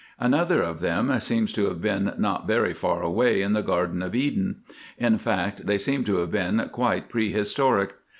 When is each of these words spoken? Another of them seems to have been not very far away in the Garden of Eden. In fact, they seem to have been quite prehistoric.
Another 0.19 0.63
of 0.63 0.79
them 0.79 1.19
seems 1.19 1.53
to 1.53 1.67
have 1.67 1.79
been 1.79 2.13
not 2.17 2.47
very 2.47 2.73
far 2.73 3.03
away 3.03 3.43
in 3.43 3.53
the 3.53 3.61
Garden 3.61 4.01
of 4.01 4.15
Eden. 4.15 4.61
In 4.97 5.19
fact, 5.19 5.67
they 5.67 5.77
seem 5.77 6.03
to 6.05 6.15
have 6.15 6.31
been 6.31 6.67
quite 6.71 7.07
prehistoric. 7.07 7.93